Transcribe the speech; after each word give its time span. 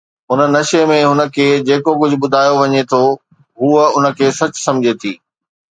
هن 0.31 0.39
نشي 0.55 0.79
۾، 0.93 0.97
هن 1.09 1.19
کي 1.35 1.45
جيڪو 1.67 1.91
ڪجهه 2.01 2.19
ٻڌايو 2.21 2.53
وڃي 2.61 2.81
ٿو، 2.91 3.03
هوء 3.59 3.85
ان 3.97 4.05
کي 4.17 4.27
سچ 4.39 4.53
سمجهي 4.65 4.93
ٿي. 5.01 5.13